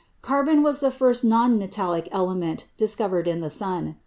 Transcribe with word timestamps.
Carbon 0.23 0.63
was 0.63 0.79
the 0.79 0.89
first 0.89 1.23
non 1.23 1.59
metallic 1.59 2.09
element 2.11 2.65
discovered 2.75 3.27
in 3.27 3.39
the 3.41 3.51
sun. 3.51 3.97